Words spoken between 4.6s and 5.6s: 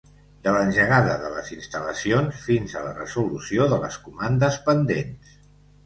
pendents.